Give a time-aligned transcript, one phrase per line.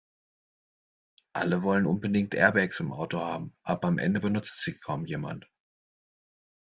[1.31, 5.47] Alle wollen unbedingt Airbags im Auto haben, aber am Ende benutzt sie kaum jemand.